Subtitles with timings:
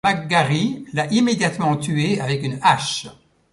[0.03, 3.05] McGary l'a immédiatement tué avec une hache.